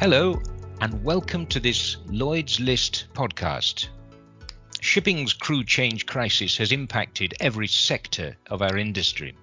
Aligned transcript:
Hello, 0.00 0.40
and 0.80 1.04
welcome 1.04 1.44
to 1.48 1.60
this 1.60 1.98
Lloyd's 2.06 2.58
List 2.58 3.08
podcast. 3.12 3.88
Shipping's 4.80 5.34
crew 5.34 5.62
change 5.62 6.06
crisis 6.06 6.56
has 6.56 6.72
impacted 6.72 7.34
every 7.38 7.66
sector 7.66 8.34
of 8.48 8.62
our 8.62 8.78
industry. 8.78 9.36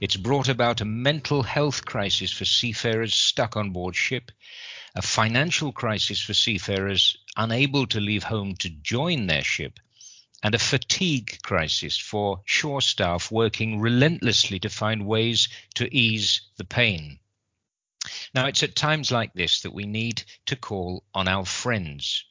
It's 0.00 0.16
brought 0.16 0.48
about 0.48 0.80
a 0.80 0.84
mental 0.84 1.44
health 1.44 1.84
crisis 1.84 2.32
for 2.32 2.44
seafarers 2.44 3.14
stuck 3.14 3.56
on 3.56 3.70
board 3.70 3.94
ship, 3.94 4.32
a 4.96 5.00
financial 5.00 5.70
crisis 5.70 6.20
for 6.20 6.34
seafarers 6.34 7.16
unable 7.36 7.86
to 7.86 8.00
leave 8.00 8.24
home 8.24 8.56
to 8.56 8.70
join 8.70 9.28
their 9.28 9.44
ship, 9.44 9.78
and 10.42 10.56
a 10.56 10.58
fatigue 10.58 11.38
crisis 11.44 11.96
for 11.96 12.40
shore 12.44 12.82
staff 12.82 13.30
working 13.30 13.78
relentlessly 13.78 14.58
to 14.58 14.68
find 14.68 15.06
ways 15.06 15.48
to 15.76 15.96
ease 15.96 16.40
the 16.56 16.64
pain. 16.64 17.20
Now, 18.34 18.46
it's 18.46 18.62
at 18.62 18.76
times 18.76 19.10
like 19.10 19.32
this 19.32 19.60
that 19.60 19.72
we 19.74 19.86
need 19.86 20.24
to 20.46 20.56
call 20.56 21.04
on 21.14 21.28
our 21.28 21.46
friends. 21.46 22.24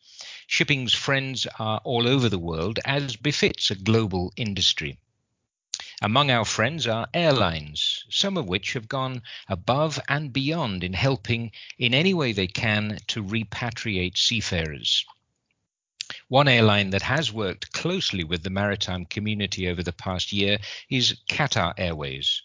Shipping's 0.48 0.94
friends 0.94 1.48
are 1.58 1.80
all 1.84 2.08
over 2.08 2.30
the 2.30 2.40
world, 2.40 2.80
as 2.86 3.16
befits 3.16 3.72
a 3.72 3.76
global 3.76 4.32
industry. 4.36 5.00
Among 6.02 6.30
our 6.30 6.46
friends 6.46 6.86
are 6.86 7.08
airlines, 7.14 8.04
some 8.10 8.38
of 8.38 8.48
which 8.48 8.74
have 8.74 8.88
gone 8.88 9.22
above 9.48 10.00
and 10.10 10.34
beyond 10.34 10.84
in 10.84 10.94
helping 10.94 11.52
in 11.78 11.94
any 11.94 12.14
way 12.14 12.34
they 12.34 12.48
can 12.48 13.00
to 13.08 13.24
repatriate 13.24 14.18
seafarers. 14.18 15.06
One 16.28 16.48
airline 16.48 16.90
that 16.90 17.04
has 17.04 17.32
worked 17.32 17.72
closely 17.72 18.24
with 18.24 18.44
the 18.44 18.50
maritime 18.50 19.06
community 19.06 19.70
over 19.70 19.82
the 19.82 19.94
past 19.94 20.34
year 20.34 20.60
is 20.90 21.20
Qatar 21.30 21.74
Airways. 21.78 22.44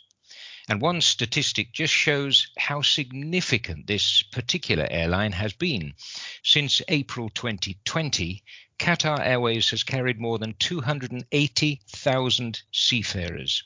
And 0.71 0.83
one 0.83 1.01
statistic 1.01 1.73
just 1.73 1.95
shows 1.95 2.49
how 2.59 2.83
significant 2.83 3.87
this 3.87 4.23
particular 4.23 4.87
airline 4.91 5.33
has 5.33 5.55
been. 5.55 5.95
Since 6.43 6.83
April 6.89 7.31
2020, 7.31 8.45
Qatar 8.79 9.19
Airways 9.19 9.71
has 9.71 9.83
carried 9.83 10.21
more 10.21 10.39
than 10.39 10.53
280,000 10.59 12.63
seafarers. 12.71 13.63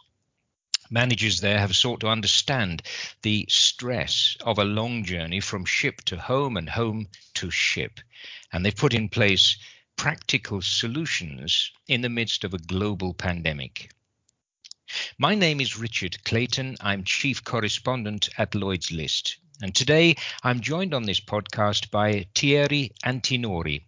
Managers 0.91 1.41
there 1.41 1.59
have 1.59 1.75
sought 1.75 1.99
to 2.01 2.09
understand 2.09 2.83
the 3.23 3.47
stress 3.49 4.37
of 4.43 4.59
a 4.59 4.65
long 4.65 5.05
journey 5.05 5.41
from 5.41 5.65
ship 5.65 6.03
to 6.05 6.19
home 6.19 6.57
and 6.57 6.69
home 6.69 7.09
to 7.35 7.51
ship. 7.51 7.99
And 8.53 8.65
they've 8.65 8.77
put 8.77 8.95
in 8.95 9.09
place 9.09 9.57
practical 9.97 10.63
solutions 10.63 11.73
in 11.89 12.03
the 12.03 12.09
midst 12.09 12.45
of 12.45 12.55
a 12.55 12.59
global 12.59 13.13
pandemic. 13.13 13.91
My 15.19 15.35
name 15.35 15.61
is 15.61 15.79
Richard 15.79 16.23
Clayton. 16.25 16.77
I'm 16.81 17.05
Chief 17.05 17.43
Correspondent 17.45 18.29
at 18.37 18.55
Lloyd's 18.55 18.93
List. 18.93 19.39
And 19.63 19.75
today 19.75 20.17
I'm 20.43 20.61
joined 20.61 20.93
on 20.93 21.05
this 21.05 21.21
podcast 21.21 21.91
by 21.91 22.27
Thierry 22.35 22.93
Antinori, 23.05 23.85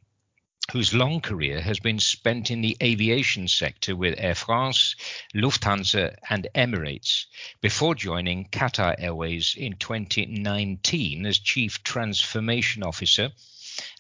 whose 0.73 0.95
long 0.95 1.21
career 1.21 1.61
has 1.61 1.79
been 1.79 1.99
spent 1.99 2.51
in 2.51 2.61
the 2.61 2.77
aviation 2.83 3.49
sector 3.49 3.95
with 3.95 4.19
Air 4.19 4.35
France, 4.35 4.97
Lufthansa, 5.35 6.17
and 6.31 6.49
Emirates, 6.55 7.27
before 7.61 7.95
joining 7.95 8.49
Qatar 8.49 8.95
Airways 8.99 9.55
in 9.59 9.77
2019 9.77 11.27
as 11.27 11.39
Chief 11.39 11.83
Transformation 11.83 12.83
Officer 12.83 13.33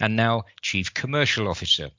and 0.00 0.16
now 0.16 0.44
Chief 0.62 0.94
Commercial 0.94 1.48
Officer. 1.48 1.90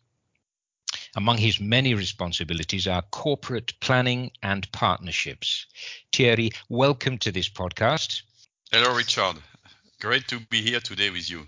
Among 1.17 1.37
his 1.37 1.61
many 1.61 1.93
responsibilities 1.93 2.87
are 2.87 3.01
corporate 3.01 3.79
planning 3.79 4.31
and 4.43 4.69
partnerships. 4.73 5.65
Thierry, 6.11 6.51
welcome 6.67 7.17
to 7.19 7.31
this 7.31 7.47
podcast. 7.47 8.23
Hello, 8.69 8.93
Richard. 8.93 9.37
Great 10.01 10.27
to 10.27 10.41
be 10.41 10.61
here 10.61 10.81
today 10.81 11.09
with 11.09 11.29
you. 11.29 11.47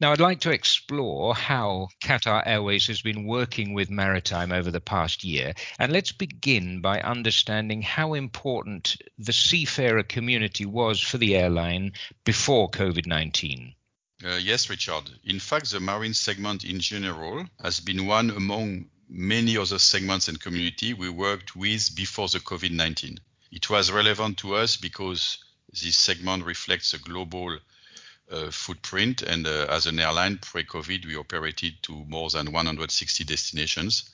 Now, 0.00 0.12
I'd 0.12 0.20
like 0.20 0.38
to 0.42 0.52
explore 0.52 1.34
how 1.34 1.88
Qatar 2.00 2.44
Airways 2.46 2.86
has 2.86 3.02
been 3.02 3.26
working 3.26 3.74
with 3.74 3.90
maritime 3.90 4.52
over 4.52 4.70
the 4.70 4.80
past 4.80 5.24
year. 5.24 5.54
And 5.80 5.92
let's 5.92 6.12
begin 6.12 6.80
by 6.80 7.00
understanding 7.00 7.82
how 7.82 8.14
important 8.14 8.96
the 9.18 9.32
seafarer 9.32 10.04
community 10.04 10.66
was 10.66 11.00
for 11.00 11.18
the 11.18 11.34
airline 11.34 11.94
before 12.24 12.70
COVID 12.70 13.06
19. 13.06 13.74
Uh, 14.24 14.36
yes, 14.36 14.70
Richard. 14.70 15.10
In 15.24 15.40
fact, 15.40 15.72
the 15.72 15.80
marine 15.80 16.14
segment 16.14 16.62
in 16.62 16.78
general 16.78 17.44
has 17.60 17.80
been 17.80 18.06
one 18.06 18.30
among 18.30 18.86
many 19.08 19.56
other 19.56 19.80
segments 19.80 20.28
and 20.28 20.40
community 20.40 20.94
we 20.94 21.08
worked 21.08 21.56
with 21.56 21.94
before 21.96 22.28
the 22.28 22.38
COVID-19. 22.38 23.18
It 23.50 23.68
was 23.68 23.90
relevant 23.90 24.38
to 24.38 24.54
us 24.54 24.76
because 24.76 25.38
this 25.72 25.96
segment 25.96 26.44
reflects 26.44 26.94
a 26.94 26.98
global 26.98 27.58
uh, 28.30 28.50
footprint, 28.52 29.22
and 29.22 29.44
uh, 29.44 29.66
as 29.68 29.86
an 29.86 29.98
airline 29.98 30.38
pre-COVID, 30.38 31.04
we 31.04 31.16
operated 31.16 31.82
to 31.82 32.04
more 32.06 32.30
than 32.30 32.52
160 32.52 33.24
destinations, 33.24 34.08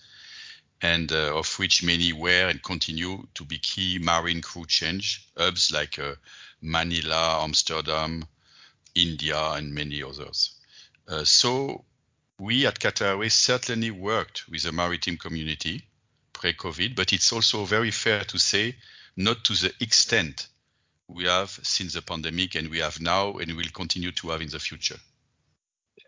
and 0.80 1.12
of 1.12 1.52
which 1.58 1.82
many 1.82 2.14
were 2.14 2.48
and 2.48 2.62
continue 2.62 3.26
to 3.34 3.44
be 3.44 3.58
key 3.58 3.98
marine 4.00 4.40
crew 4.40 4.64
change 4.64 5.28
hubs 5.36 5.70
like 5.70 5.98
Manila, 6.62 7.42
Amsterdam, 7.42 8.24
India, 8.94 9.38
and 9.52 9.74
many 9.74 10.02
others. 10.02 10.56
Uh, 11.06 11.24
so 11.24 11.84
we 12.38 12.66
at 12.66 12.78
Qatar 12.78 13.08
Airways 13.08 13.34
certainly 13.34 13.90
worked 13.90 14.48
with 14.48 14.62
the 14.62 14.72
maritime 14.72 15.16
community 15.16 15.82
pre-COVID, 16.32 16.94
but 16.94 17.12
it's 17.12 17.32
also 17.32 17.64
very 17.64 17.90
fair 17.90 18.24
to 18.24 18.38
say 18.38 18.76
not 19.16 19.42
to 19.44 19.54
the 19.54 19.74
extent 19.80 20.46
we 21.08 21.24
have 21.24 21.50
since 21.62 21.94
the 21.94 22.02
pandemic 22.02 22.54
and 22.54 22.68
we 22.68 22.78
have 22.78 23.00
now 23.00 23.38
and 23.38 23.56
will 23.56 23.70
continue 23.72 24.12
to 24.12 24.30
have 24.30 24.40
in 24.40 24.48
the 24.48 24.60
future. 24.60 24.98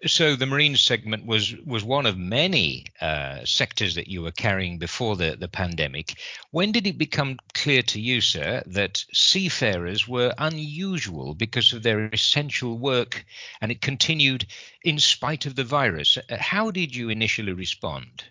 So 0.07 0.35
the 0.35 0.47
marine 0.47 0.77
segment 0.77 1.27
was 1.27 1.55
was 1.67 1.85
one 1.85 2.07
of 2.07 2.17
many 2.17 2.87
uh, 3.03 3.45
sectors 3.45 3.95
that 3.97 4.09
you 4.09 4.23
were 4.23 4.33
carrying 4.33 4.79
before 4.79 5.15
the, 5.15 5.37
the 5.37 5.47
pandemic. 5.49 6.19
When 6.53 6.73
did 6.73 6.87
it 6.87 6.97
become 6.97 7.39
clear 7.53 7.83
to 7.83 8.01
you, 8.01 8.23
sir, 8.23 8.63
that 8.67 9.05
seafarers 9.13 10.09
were 10.09 10.35
unusual 10.39 11.35
because 11.35 11.75
of 11.75 11.83
their 11.83 12.07
essential 12.07 12.79
work, 12.79 13.27
and 13.61 13.71
it 13.71 13.83
continued 13.83 14.47
in 14.83 14.99
spite 14.99 15.45
of 15.45 15.55
the 15.55 15.65
virus? 15.65 16.17
How 16.31 16.71
did 16.71 16.97
you 16.97 17.11
initially 17.11 17.53
respond? 17.53 18.25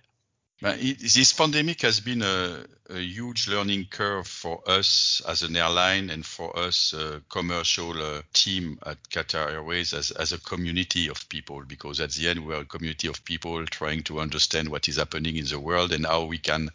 This 0.61 1.31
pandemic 1.31 1.81
has 1.83 2.01
been 2.01 2.21
a, 2.21 2.65
huge 2.89 3.47
learning 3.47 3.85
curve 3.85 4.27
for 4.27 4.61
us 4.67 5.21
as 5.25 5.43
an 5.43 5.55
airline 5.55 6.09
and 6.09 6.25
for 6.25 6.57
us 6.57 6.93
uh, 6.93 7.19
commercial 7.29 7.91
uh, 8.01 8.21
team 8.33 8.77
at 8.85 9.01
Qatar 9.09 9.51
Airways 9.51 9.93
as, 9.93 10.31
a 10.33 10.37
community 10.39 11.07
of 11.07 11.29
people 11.29 11.63
because 11.65 12.01
at 12.01 12.11
the 12.11 12.27
end 12.27 12.45
we're 12.45 12.61
a 12.61 12.65
community 12.65 13.07
of 13.07 13.23
people 13.23 13.63
trying 13.67 14.01
to 14.03 14.19
understand 14.19 14.67
what 14.69 14.89
is 14.89 14.97
happening 14.97 15.37
in 15.37 15.45
the 15.45 15.59
world 15.59 15.93
and 15.93 16.05
how 16.05 16.25
we 16.25 16.39
can 16.39 16.69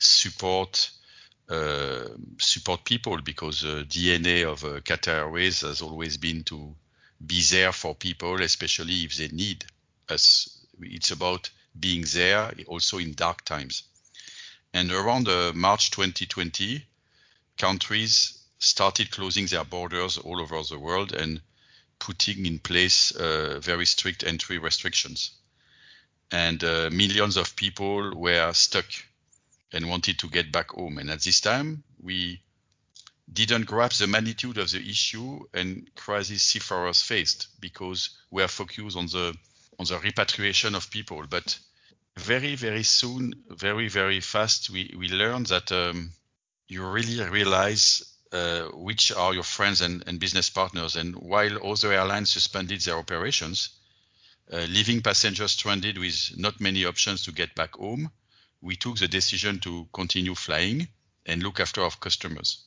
support 0.00 0.90
uh, 1.48 2.08
support 2.38 2.84
people 2.84 3.22
because 3.22 3.62
the 3.62 3.86
DNA 3.88 4.44
of 4.44 4.62
Qatar 4.82 5.20
Airways 5.20 5.60
has 5.60 5.80
always 5.80 6.16
been 6.18 6.42
to 6.44 6.74
be 7.24 7.40
there 7.42 7.72
for 7.72 7.94
people 7.94 8.42
especially 8.42 9.04
if 9.04 9.16
they 9.16 9.28
need 9.28 9.64
us. 10.10 10.58
It's 10.80 11.12
about 11.12 11.48
being 11.78 12.04
there 12.12 12.52
also 12.66 12.98
in 12.98 13.14
dark 13.14 13.44
times. 13.44 13.84
And 14.72 14.90
around 14.90 15.28
uh, 15.28 15.52
March 15.54 15.90
2020, 15.90 16.84
countries 17.58 18.38
started 18.58 19.10
closing 19.10 19.46
their 19.46 19.64
borders 19.64 20.18
all 20.18 20.40
over 20.40 20.60
the 20.62 20.78
world 20.78 21.12
and 21.12 21.40
putting 21.98 22.46
in 22.46 22.58
place 22.58 23.12
uh, 23.12 23.60
very 23.60 23.86
strict 23.86 24.24
entry 24.24 24.58
restrictions. 24.58 25.32
And 26.30 26.62
uh, 26.64 26.90
millions 26.92 27.36
of 27.36 27.54
people 27.56 28.14
were 28.14 28.52
stuck 28.52 28.86
and 29.72 29.88
wanted 29.88 30.18
to 30.20 30.28
get 30.28 30.50
back 30.50 30.70
home. 30.70 30.98
And 30.98 31.10
at 31.10 31.22
this 31.22 31.40
time, 31.40 31.84
we 32.02 32.40
didn't 33.32 33.66
grasp 33.66 34.00
the 34.00 34.06
magnitude 34.06 34.58
of 34.58 34.70
the 34.70 34.80
issue 34.80 35.40
and 35.52 35.88
crisis 35.94 36.42
seafarers 36.42 37.02
faced 37.02 37.48
because 37.60 38.10
we 38.30 38.42
are 38.42 38.48
focused 38.48 38.96
on 38.96 39.06
the 39.06 39.34
on 39.78 39.86
the 39.86 39.98
repatriation 39.98 40.74
of 40.74 40.90
people. 40.90 41.24
But 41.28 41.58
very, 42.16 42.54
very 42.54 42.82
soon, 42.82 43.34
very, 43.48 43.88
very 43.88 44.20
fast, 44.20 44.70
we, 44.70 44.94
we 44.96 45.08
learned 45.08 45.46
that 45.46 45.72
um, 45.72 46.12
you 46.68 46.86
really 46.86 47.22
realize 47.28 48.02
uh, 48.32 48.64
which 48.72 49.12
are 49.12 49.34
your 49.34 49.42
friends 49.42 49.80
and, 49.80 50.02
and, 50.06 50.18
business 50.18 50.50
partners. 50.50 50.96
And 50.96 51.14
while 51.14 51.64
other 51.66 51.92
airlines 51.92 52.32
suspended 52.32 52.80
their 52.80 52.96
operations, 52.96 53.70
uh, 54.52 54.66
leaving 54.68 55.02
passengers 55.02 55.52
stranded 55.52 55.98
with 55.98 56.32
not 56.36 56.60
many 56.60 56.84
options 56.84 57.24
to 57.24 57.32
get 57.32 57.54
back 57.54 57.76
home, 57.76 58.10
we 58.60 58.76
took 58.76 58.98
the 58.98 59.08
decision 59.08 59.60
to 59.60 59.86
continue 59.92 60.34
flying 60.34 60.88
and 61.26 61.42
look 61.42 61.60
after 61.60 61.82
our 61.82 61.90
customers. 61.90 62.64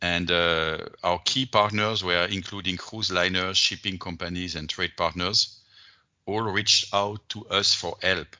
And 0.00 0.30
uh, 0.30 0.78
our 1.02 1.20
key 1.24 1.46
partners 1.46 2.04
were 2.04 2.26
including 2.26 2.76
cruise 2.76 3.10
liners, 3.10 3.56
shipping 3.56 3.98
companies, 3.98 4.54
and 4.54 4.68
trade 4.68 4.92
partners 4.96 5.60
all 6.26 6.42
reached 6.42 6.92
out 6.92 7.28
to 7.30 7.46
us 7.48 7.72
for 7.74 7.96
help. 8.02 8.36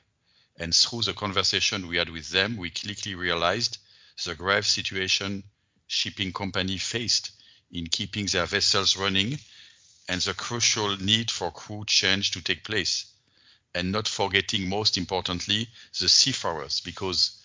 And 0.57 0.75
through 0.75 1.03
the 1.03 1.13
conversation 1.13 1.87
we 1.87 1.97
had 1.97 2.09
with 2.09 2.29
them, 2.29 2.57
we 2.57 2.69
quickly 2.69 3.15
realized 3.15 3.77
the 4.25 4.35
grave 4.35 4.65
situation 4.65 5.43
shipping 5.87 6.33
company 6.33 6.77
faced 6.77 7.31
in 7.71 7.87
keeping 7.87 8.25
their 8.27 8.45
vessels 8.45 8.97
running 8.97 9.39
and 10.09 10.21
the 10.21 10.33
crucial 10.33 10.97
need 10.97 11.29
for 11.29 11.51
crew 11.51 11.83
change 11.85 12.31
to 12.31 12.41
take 12.41 12.63
place. 12.63 13.05
And 13.75 13.91
not 13.91 14.07
forgetting, 14.07 14.67
most 14.67 14.97
importantly, 14.97 15.67
the 15.99 16.09
seafarers, 16.09 16.79
because 16.81 17.43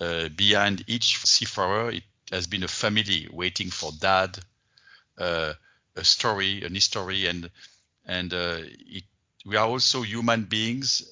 uh, 0.00 0.28
behind 0.28 0.84
each 0.86 1.24
seafarer, 1.24 1.90
it 1.90 2.02
has 2.30 2.46
been 2.46 2.64
a 2.64 2.68
family 2.68 3.28
waiting 3.32 3.70
for 3.70 3.92
dad, 3.92 4.38
uh, 5.18 5.54
a 5.96 6.04
story, 6.04 6.64
an 6.64 6.74
history, 6.74 7.26
and 7.26 7.50
and 8.06 8.34
uh, 8.34 8.58
it, 8.60 9.04
we 9.44 9.56
are 9.56 9.66
also 9.66 10.02
human 10.02 10.44
beings, 10.44 11.02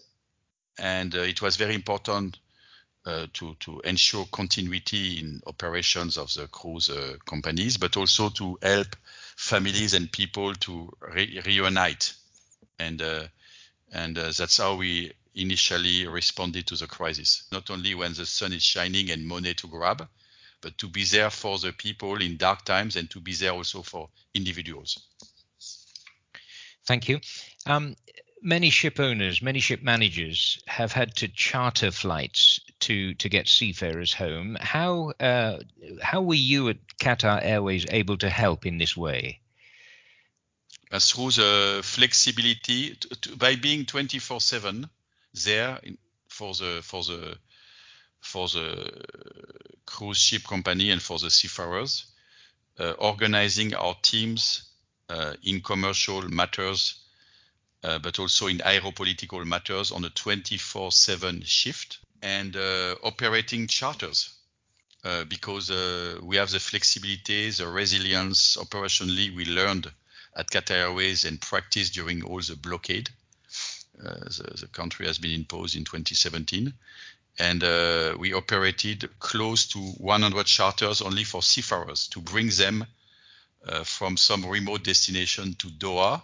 and 0.79 1.15
uh, 1.15 1.21
it 1.21 1.43
was 1.43 1.57
very 1.57 1.75
important 1.75 2.39
uh, 3.05 3.27
to 3.33 3.55
to 3.61 3.81
ensure 3.81 4.25
continuity 4.33 5.19
in 5.19 5.41
operations 5.47 6.17
of 6.17 6.33
the 6.35 6.47
cruise 6.49 6.89
uh, 6.89 7.17
companies, 7.27 7.77
but 7.77 7.97
also 7.97 8.29
to 8.31 8.59
help 8.63 8.97
families 9.37 9.95
and 9.95 10.11
people 10.13 10.55
to 10.55 10.91
re- 11.15 11.41
reunite, 11.45 12.15
and 12.79 13.03
and 13.93 14.17
that's 14.17 14.57
how 14.57 14.77
we 14.77 15.13
initially 15.35 16.07
responded 16.07 16.67
to 16.67 16.77
the 16.77 16.87
crisis. 16.87 17.45
Not 17.53 17.71
only 17.71 17.95
when 17.95 18.15
the 18.15 18.27
sun 18.27 18.53
is 18.53 18.63
shining 18.63 19.11
and 19.11 19.27
money 19.27 19.55
to 19.55 19.67
grab, 19.67 20.09
but 20.61 20.79
to 20.79 20.89
be 20.89 21.05
there 21.05 21.31
for 21.31 21.59
the 21.59 21.73
people 21.73 22.21
in 22.21 22.37
dark 22.37 22.65
times 22.65 22.97
and 22.97 23.11
to 23.11 23.21
be 23.21 23.35
there 23.35 23.53
also 23.53 23.83
for 23.83 24.09
individuals. 24.35 24.99
Thank 26.87 27.09
you. 27.09 27.21
Um, 27.67 27.97
many 28.43 28.71
ship 28.71 28.99
owners, 28.99 29.41
many 29.41 29.61
ship 29.61 29.83
managers 29.83 30.63
have 30.67 30.93
had 30.93 31.15
to 31.17 31.29
charter 31.29 31.91
flights 31.91 32.61
to 32.81 33.15
to 33.15 33.29
get 33.29 33.49
seafarers 33.49 34.13
home. 34.13 34.57
How 34.61 35.13
uh, 35.21 35.59
how 36.03 36.23
were 36.23 36.35
you 36.35 36.69
at 36.69 36.79
Qatar 37.01 37.41
Airways 37.43 37.87
able 37.89 38.19
to 38.19 38.29
help 38.29 38.67
in 38.67 38.79
this 38.79 38.97
way? 38.97 39.41
Uh, 40.91 40.99
through 40.99 41.31
the 41.31 41.81
flexibility 41.83 42.99
by 43.37 43.57
being 43.57 43.85
24/7 43.87 44.89
there 45.45 45.79
in, 45.83 45.97
for 46.29 46.55
the 46.55 46.81
for 46.83 47.03
the 47.05 47.39
for 48.21 48.49
the 48.49 49.05
cruise 49.87 50.19
ship 50.19 50.45
company 50.45 50.91
and 50.91 51.03
for 51.03 51.19
the 51.19 51.31
seafarers, 51.31 52.07
uh, 52.79 52.93
organizing 52.99 53.75
our 53.75 53.97
teams 54.03 54.71
uh, 55.09 55.35
in 55.43 55.61
commercial 55.61 56.23
matters 56.23 57.02
but 57.83 58.19
also 58.19 58.47
in 58.47 58.59
aeropolitical 58.59 59.45
matters 59.45 59.91
on 59.91 60.05
a 60.05 60.11
24/7 60.11 61.45
shift 61.45 61.99
and 62.23 62.57
uh, 62.57 62.95
operating 63.03 63.67
charters 63.67 64.31
uh, 65.05 65.25
because 65.25 65.71
uh, 65.71 66.17
we 66.23 66.37
have 66.37 66.51
the 66.51 66.61
flexibility, 66.61 67.51
the 67.51 67.67
resilience 67.67 68.57
operationally 68.57 69.35
we 69.35 69.45
learned 69.45 69.91
at 70.37 70.49
Qatar 70.49 70.77
Airways 70.77 71.25
and 71.25 71.41
practiced 71.41 71.93
during 71.95 72.23
all 72.23 72.41
the 72.41 72.57
blockade. 72.57 73.11
Uh, 74.03 74.15
the, 74.61 74.69
country 74.73 75.07
has 75.07 75.19
been 75.19 75.33
imposed 75.33 75.77
in 75.77 75.85
2017 75.85 76.73
and 77.39 77.63
uh, 77.63 78.15
we 78.19 78.33
operated 78.33 79.09
close 79.19 79.67
to 79.67 79.79
100 79.79 80.47
charters 80.47 81.03
only 81.03 81.25
for 81.25 81.43
seafarers 81.43 82.09
to 82.09 82.21
bring 82.21 82.49
them 82.51 82.87
from 83.85 84.17
some 84.17 84.45
remote 84.45 84.83
destination 84.83 85.55
to 85.55 85.69
Doha 85.69 86.21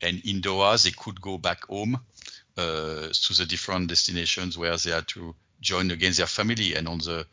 and 0.00 0.20
in 0.24 0.40
Doha 0.40 0.82
they 0.82 0.90
could 0.90 1.20
go 1.20 1.38
back 1.38 1.66
home 1.66 1.98
uh, 2.56 3.08
to 3.12 3.34
the 3.34 3.46
different 3.46 3.88
destinations 3.88 4.56
where 4.58 4.76
they 4.76 4.90
had 4.90 5.08
to 5.08 5.34
join 5.60 5.90
again 5.90 6.12
their 6.16 6.26
family. 6.26 6.74
And 6.74 6.88
on 6.88 6.98
the 6.98 7.26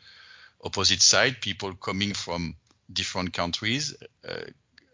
opposite 0.63 1.01
side, 1.01 1.41
people 1.41 1.73
coming 1.75 2.13
from 2.13 2.55
different 2.91 3.33
countries 3.33 3.95
uh, 4.27 4.45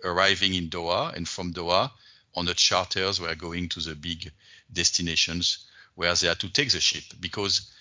arriving 0.04 0.54
in 0.54 0.70
Doha, 0.70 1.16
and 1.16 1.28
from 1.28 1.54
Doha 1.54 1.92
on 2.36 2.46
the 2.46 2.54
charters 2.54 3.20
were 3.20 3.36
going 3.36 3.70
to 3.70 3.80
the 3.82 3.96
big 3.96 4.32
destinations 4.72 5.66
where 5.96 6.14
they 6.16 6.28
had 6.28 6.40
to 6.40 6.50
take 6.50 6.72
the 6.72 6.80
ship 6.80 7.04
because 7.20 7.72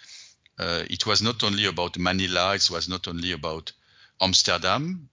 uh, 0.58 0.82
it 0.90 1.06
was 1.06 1.22
not 1.22 1.44
only 1.44 1.66
about 1.66 1.98
Manila, 1.98 2.54
it 2.54 2.68
was 2.70 2.88
not 2.88 3.06
only 3.06 3.32
about 3.32 3.72
Amsterdam. 4.20 5.08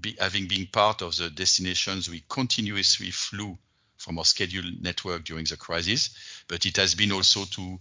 Be, 0.00 0.16
having 0.18 0.46
been 0.46 0.66
part 0.68 1.02
of 1.02 1.16
the 1.16 1.28
destinations 1.28 2.08
we 2.08 2.22
continuously 2.28 3.10
flew 3.10 3.58
from 4.06 4.18
our 4.18 4.24
scheduled 4.24 4.80
network 4.80 5.24
during 5.24 5.44
the 5.46 5.56
crisis, 5.56 6.10
but 6.46 6.64
it 6.64 6.76
has 6.76 6.94
been 6.94 7.10
also 7.10 7.44
to 7.44 7.80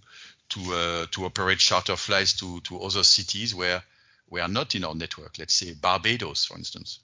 to 0.50 0.60
uh, 0.74 1.06
to 1.12 1.26
operate 1.26 1.60
charter 1.60 1.96
flights 1.96 2.34
to 2.34 2.82
other 2.82 3.04
cities 3.04 3.54
where 3.54 3.84
we 4.30 4.42
are 4.42 4.48
not 4.48 4.74
in 4.74 4.84
our 4.84 4.96
network. 4.96 5.38
Let's 5.38 5.54
say 5.54 5.74
Barbados, 5.74 6.46
for 6.46 6.58
instance. 6.58 7.00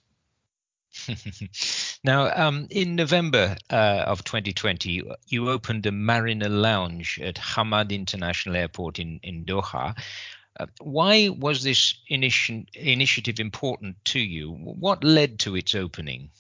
now, 2.04 2.32
um, 2.36 2.68
in 2.72 2.96
November 2.96 3.56
uh, 3.70 4.04
of 4.08 4.24
2020, 4.24 5.04
you 5.28 5.50
opened 5.50 5.86
a 5.86 5.92
Mariner 5.92 6.50
Lounge 6.50 7.20
at 7.24 7.36
Hamad 7.36 7.92
International 7.92 8.56
Airport 8.56 8.98
in 8.98 9.46
Doha. 9.46 9.96
Uh, 10.60 10.66
why 10.82 11.30
was 11.30 11.64
this 11.64 11.94
initi- 12.10 12.68
initiative 12.74 13.40
important 13.40 14.04
to 14.06 14.20
you? 14.20 14.52
What 14.52 15.04
led 15.04 15.40
to 15.42 15.56
its 15.56 15.76
opening? 15.76 16.32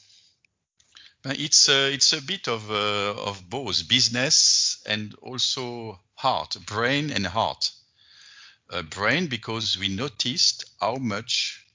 Uh, 1.24 1.34
it's 1.38 1.70
a, 1.70 1.86
uh, 1.86 1.90
it's 1.90 2.14
a 2.14 2.22
bit 2.22 2.48
of 2.48 2.72
uh, 2.72 3.14
of 3.14 3.48
both 3.48 3.88
business 3.88 4.82
and 4.88 5.14
also 5.22 6.00
heart, 6.16 6.58
brain 6.66 7.12
and 7.12 7.28
heart. 7.28 7.72
Brain 8.90 9.28
because 9.28 9.78
we 9.78 9.90
noticed 9.90 10.64
how 10.80 10.96
much 10.96 11.66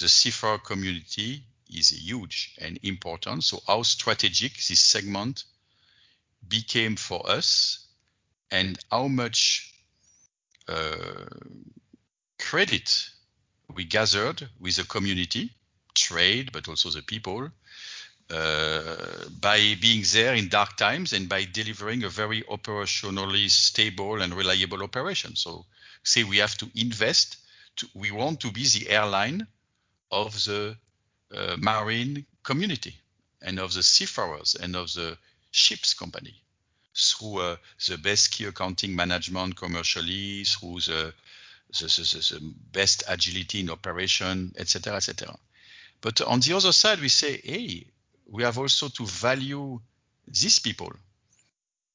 the 0.00 0.08
seafarer 0.08 0.58
community 0.58 1.42
is 1.68 1.90
huge 1.90 2.54
and 2.60 2.78
important. 2.84 3.42
So 3.42 3.60
how 3.66 3.82
strategic 3.82 4.54
this 4.54 4.78
segment 4.78 5.42
became 6.48 6.94
for 6.94 7.28
us, 7.28 7.86
and 8.50 8.78
how 8.90 9.08
much 9.08 9.74
uh, 10.68 11.26
credit 12.38 13.10
we 13.74 13.84
gathered 13.84 14.48
with 14.60 14.76
the 14.76 14.84
community, 14.84 15.50
trade, 15.94 16.52
but 16.52 16.68
also 16.68 16.90
the 16.90 17.02
people 17.02 17.50
by 18.30 19.74
being 19.80 20.04
there 20.12 20.34
in 20.34 20.48
dark 20.48 20.76
times 20.76 21.12
and 21.12 21.28
by 21.28 21.44
delivering 21.44 22.04
a 22.04 22.08
very 22.08 22.42
operationally 22.42 23.50
stable 23.50 24.22
and 24.22 24.34
reliable 24.34 24.82
operation. 24.82 25.34
So 25.36 25.66
say 26.02 26.24
we 26.24 26.38
have 26.38 26.56
to 26.58 26.70
invest, 26.74 27.36
we 27.94 28.10
want 28.10 28.40
to 28.40 28.52
be 28.52 28.66
the 28.66 28.88
airline 28.88 29.46
of 30.10 30.32
the 30.44 30.76
uh, 31.34 31.56
marine 31.58 32.26
community 32.42 32.94
and 33.42 33.58
of 33.58 33.72
the 33.72 33.82
seafarers 33.82 34.54
and 34.54 34.76
of 34.76 34.92
the 34.94 35.16
ships 35.50 35.94
company 35.94 36.34
through 36.94 37.38
uh, 37.38 37.56
the 37.88 37.98
best 37.98 38.32
key 38.32 38.44
accounting 38.44 38.94
management 38.94 39.56
commercially, 39.56 40.44
through 40.44 40.80
the, 40.80 41.12
the, 41.78 41.84
the, 41.84 42.36
the 42.40 42.54
best 42.72 43.04
agility 43.08 43.60
in 43.60 43.70
operation, 43.70 44.52
etc., 44.58 44.96
etc. 44.96 45.36
But 46.00 46.20
on 46.20 46.40
the 46.40 46.54
other 46.56 46.72
side, 46.72 47.00
we 47.00 47.08
say, 47.08 47.40
hey, 47.42 47.86
we 48.30 48.44
have 48.44 48.58
also 48.58 48.88
to 48.88 49.04
value 49.04 49.80
these 50.26 50.60
people. 50.60 50.92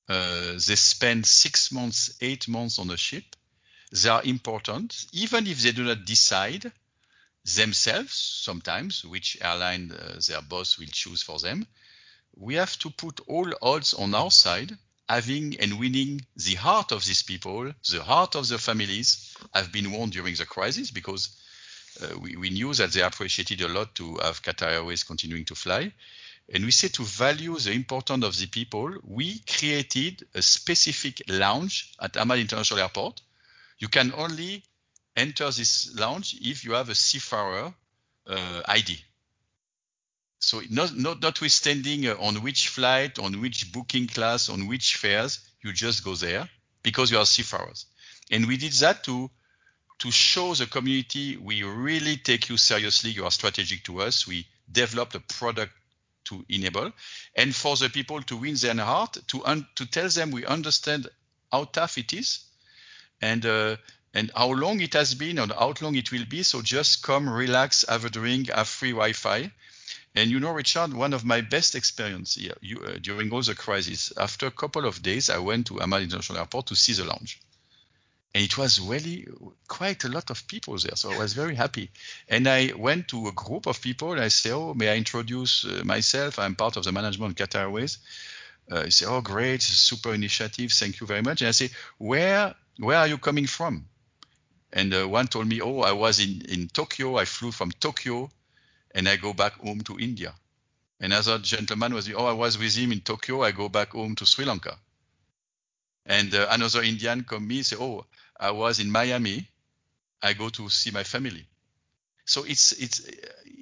Uh, 0.07 0.51
they 0.53 0.75
spend 0.75 1.25
six 1.25 1.71
months, 1.71 2.17
eight 2.21 2.47
months 2.47 2.77
on 2.77 2.91
a 2.91 2.97
ship. 2.97 3.23
They 3.91 4.09
are 4.09 4.23
important, 4.23 5.05
even 5.13 5.47
if 5.47 5.61
they 5.61 5.71
do 5.71 5.85
not 5.85 6.05
decide 6.05 6.71
themselves 7.55 8.13
sometimes 8.43 9.05
which 9.05 9.37
airline 9.39 9.91
uh, 9.91 10.19
their 10.27 10.41
boss 10.41 10.77
will 10.77 10.87
choose 10.91 11.21
for 11.21 11.39
them. 11.39 11.65
We 12.35 12.55
have 12.55 12.77
to 12.79 12.89
put 12.89 13.21
all 13.27 13.51
odds 13.61 13.93
on 13.93 14.13
our 14.13 14.31
side, 14.31 14.77
having 15.07 15.57
and 15.59 15.79
winning 15.79 16.25
the 16.35 16.55
heart 16.55 16.91
of 16.91 17.05
these 17.05 17.21
people, 17.23 17.71
the 17.89 18.03
heart 18.03 18.35
of 18.35 18.47
the 18.47 18.57
families 18.57 19.35
have 19.53 19.71
been 19.71 19.91
won 19.91 20.09
during 20.09 20.35
the 20.35 20.45
crisis 20.45 20.91
because 20.91 21.29
uh, 22.01 22.17
we, 22.19 22.35
we, 22.35 22.49
knew 22.49 22.73
that 22.73 22.91
they 22.91 23.01
appreciated 23.01 23.61
a 23.61 23.69
lot 23.69 23.95
to 23.95 24.17
have 24.17 24.41
Qatar 24.41 24.73
Airways 24.73 25.03
continuing 25.03 25.45
to 25.45 25.55
fly 25.55 25.93
and 26.53 26.63
we 26.63 26.71
say 26.71 26.87
to 26.89 27.03
value 27.03 27.57
the 27.57 27.71
importance 27.71 28.23
of 28.23 28.37
the 28.37 28.47
people, 28.47 28.93
we 29.03 29.39
created 29.39 30.27
a 30.35 30.41
specific 30.41 31.21
lounge 31.27 31.93
at 31.99 32.13
Hamad 32.13 32.39
International 32.39 32.79
Airport. 32.79 33.21
You 33.79 33.87
can 33.87 34.13
only 34.13 34.63
enter 35.15 35.45
this 35.45 35.95
lounge 35.95 36.35
if 36.39 36.63
you 36.63 36.73
have 36.73 36.89
a 36.89 36.95
seafarer 36.95 37.73
uh, 38.27 38.61
ID. 38.65 38.97
So 40.39 40.61
not, 40.69 40.95
not, 40.95 41.21
notwithstanding 41.21 42.07
uh, 42.07 42.15
on 42.19 42.43
which 42.43 42.67
flight, 42.67 43.17
on 43.17 43.41
which 43.41 43.71
booking 43.71 44.07
class, 44.07 44.47
on 44.49 44.67
which 44.67 44.97
fares, 44.97 45.39
you 45.63 45.73
just 45.73 46.03
go 46.03 46.13
there 46.13 46.47
because 46.83 47.09
you 47.09 47.17
are 47.17 47.25
seafarers. 47.25 47.87
And 48.29 48.47
we 48.47 48.57
did 48.57 48.73
that 48.73 49.03
to 49.05 49.31
to 49.97 50.11
show 50.11 50.53
the 50.53 50.65
community 50.65 51.37
we 51.37 51.63
really 51.63 52.17
take 52.17 52.49
you 52.49 52.57
seriously. 52.57 53.11
You 53.11 53.23
are 53.23 53.31
strategic 53.31 53.83
to 53.85 54.01
us. 54.01 54.27
We 54.27 54.45
developed 54.69 55.15
a 55.15 55.21
product 55.21 55.71
to 56.25 56.45
enable, 56.49 56.91
and 57.35 57.55
for 57.55 57.75
the 57.77 57.89
people 57.89 58.21
to 58.23 58.37
win 58.37 58.55
their 58.55 58.75
heart, 58.75 59.17
to 59.27 59.45
un- 59.45 59.67
to 59.75 59.85
tell 59.85 60.09
them 60.09 60.31
we 60.31 60.45
understand 60.45 61.07
how 61.51 61.65
tough 61.65 61.97
it 61.97 62.13
is, 62.13 62.39
and 63.21 63.45
uh, 63.45 63.77
and 64.13 64.31
how 64.35 64.51
long 64.51 64.81
it 64.81 64.93
has 64.93 65.15
been, 65.15 65.39
and 65.39 65.51
how 65.51 65.73
long 65.81 65.95
it 65.95 66.11
will 66.11 66.25
be. 66.25 66.43
So 66.43 66.61
just 66.61 67.03
come, 67.03 67.29
relax, 67.29 67.85
have 67.89 68.05
a 68.05 68.09
drink, 68.09 68.49
have 68.49 68.67
free 68.69 68.91
Wi-Fi, 68.91 69.51
And 70.15 70.31
you 70.31 70.39
know, 70.39 70.51
Richard, 70.51 70.93
one 70.93 71.13
of 71.13 71.25
my 71.25 71.41
best 71.41 71.75
experience 71.75 72.35
here 72.35 72.57
you, 72.61 72.79
uh, 72.81 72.97
during 73.01 73.31
all 73.31 73.41
the 73.43 73.55
crisis, 73.55 74.11
after 74.17 74.47
a 74.47 74.51
couple 74.51 74.85
of 74.85 75.01
days, 75.01 75.29
I 75.29 75.37
went 75.39 75.67
to 75.67 75.75
Hamad 75.75 76.03
International 76.03 76.39
Airport 76.39 76.67
to 76.67 76.75
see 76.75 76.93
the 76.93 77.05
lounge. 77.05 77.39
And 78.35 78.43
it 78.43 78.57
was 78.57 78.81
really 78.81 79.25
quite 79.69 80.03
a 80.03 80.09
lot 80.09 80.29
of 80.29 80.45
people 80.45 80.77
there. 80.77 80.97
So 80.97 81.09
I 81.09 81.17
was 81.17 81.31
very 81.31 81.55
happy. 81.55 81.89
And 82.27 82.49
I 82.49 82.73
went 82.77 83.07
to 83.07 83.29
a 83.29 83.31
group 83.31 83.65
of 83.65 83.79
people 83.79 84.11
and 84.11 84.19
I 84.19 84.27
say, 84.27 84.51
Oh, 84.51 84.73
may 84.73 84.89
I 84.89 84.97
introduce 84.97 85.63
uh, 85.63 85.83
myself? 85.85 86.37
I'm 86.37 86.53
part 86.53 86.75
of 86.75 86.83
the 86.83 86.91
management 86.91 87.39
of 87.39 87.47
Qatar 87.47 87.61
Airways. 87.61 87.97
Uh, 88.69 88.83
he 88.83 88.91
say, 88.91 89.05
Oh, 89.05 89.21
great. 89.21 89.61
Super 89.61 90.13
initiative. 90.13 90.73
Thank 90.73 90.99
you 90.99 91.07
very 91.07 91.21
much. 91.21 91.43
And 91.43 91.47
I 91.47 91.51
say, 91.51 91.69
Where, 91.97 92.53
where 92.77 92.97
are 92.97 93.07
you 93.07 93.17
coming 93.17 93.47
from? 93.47 93.85
And 94.73 94.93
uh, 94.93 95.07
one 95.07 95.27
told 95.27 95.47
me, 95.47 95.61
Oh, 95.61 95.79
I 95.79 95.93
was 95.93 96.19
in, 96.19 96.41
in 96.49 96.67
Tokyo. 96.67 97.15
I 97.15 97.23
flew 97.23 97.53
from 97.53 97.71
Tokyo 97.71 98.29
and 98.93 99.07
I 99.07 99.15
go 99.15 99.31
back 99.31 99.53
home 99.53 99.79
to 99.85 99.97
India. 99.97 100.33
Another 100.99 101.39
gentleman 101.39 101.93
was, 101.93 102.11
oh, 102.11 102.25
I 102.25 102.33
was 102.33 102.57
with 102.57 102.75
him 102.75 102.91
in 102.91 102.99
Tokyo. 102.99 103.43
I 103.43 103.51
go 103.51 103.69
back 103.69 103.91
home 103.91 104.15
to 104.15 104.25
Sri 104.25 104.43
Lanka. 104.43 104.77
And 106.05 106.33
uh, 106.35 106.47
another 106.51 106.83
Indian 106.83 107.23
come 107.23 107.47
me 107.47 107.63
say, 107.63 107.77
oh, 107.79 108.05
I 108.39 108.51
was 108.51 108.79
in 108.79 108.91
Miami. 108.91 109.47
I 110.21 110.33
go 110.33 110.49
to 110.49 110.69
see 110.69 110.91
my 110.91 111.03
family. 111.03 111.45
So 112.25 112.43
it's 112.43 112.71
it's 112.71 113.07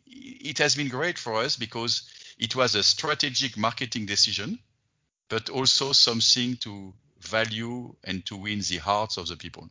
it 0.06 0.58
has 0.60 0.76
been 0.76 0.90
great 0.90 1.18
for 1.18 1.36
us 1.36 1.58
because 1.58 2.10
it 2.38 2.56
was 2.56 2.76
a 2.76 2.84
strategic 2.84 3.58
marketing 3.58 4.06
decision, 4.06 4.60
but 5.30 5.50
also 5.50 5.92
something 5.92 6.58
to 6.58 6.94
value 7.20 7.96
and 8.04 8.26
to 8.26 8.38
win 8.38 8.62
the 8.62 8.78
hearts 8.78 9.18
of 9.18 9.28
the 9.28 9.36
people. 9.36 9.70